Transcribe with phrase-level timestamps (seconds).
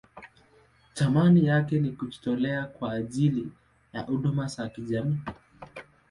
[0.93, 3.51] Thamani yake ni kujitolea kwa ajili
[3.93, 5.19] ya huduma za kijamii.